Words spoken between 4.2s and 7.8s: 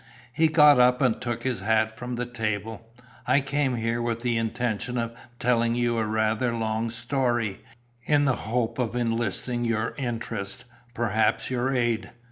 the intention of telling you a rather long story,